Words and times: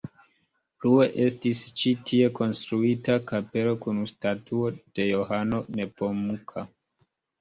Plue 0.83 1.05
estis 1.25 1.59
ĉi 1.81 1.91
tie 2.11 2.31
konstruita 2.39 3.17
kapelo 3.33 3.75
kun 3.87 3.99
statuo 4.13 4.73
de 4.81 5.07
Johano 5.11 5.61
Nepomuka. 5.81 6.67